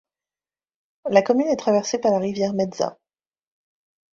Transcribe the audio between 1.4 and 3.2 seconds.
est traversée par la rivière Meža.